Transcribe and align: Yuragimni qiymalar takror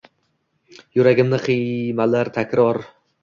Yuragimni 0.99 1.39
qiymalar 1.45 2.33
takror 2.39 2.81